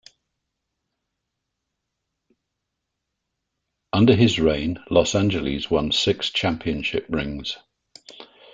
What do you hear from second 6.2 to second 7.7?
championship rings.